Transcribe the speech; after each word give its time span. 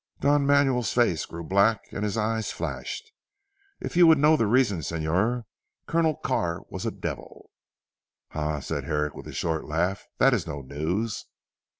Don 0.19 0.47
Manuel's 0.47 0.91
face 0.91 1.27
grew 1.27 1.43
black 1.43 1.81
and 1.93 2.03
his 2.03 2.17
eyes 2.17 2.51
flashed. 2.51 3.11
"If 3.79 3.95
you 3.95 4.07
would 4.07 4.17
know 4.17 4.35
the 4.35 4.47
reason 4.47 4.79
Señor, 4.79 5.43
Colonel 5.85 6.15
Carr 6.15 6.63
was 6.69 6.87
a 6.87 6.91
devil!" 6.91 7.51
"Ha!" 8.31 8.61
said 8.61 8.85
Herrick 8.85 9.13
with 9.13 9.27
a 9.27 9.31
short 9.31 9.65
laugh. 9.65 10.07
"That 10.17 10.33
is 10.33 10.47
no 10.47 10.61
news." 10.63 11.27